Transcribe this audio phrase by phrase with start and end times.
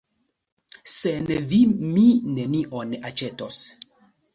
[0.93, 2.09] Sen vi mi
[2.41, 3.67] nenion aĉetos.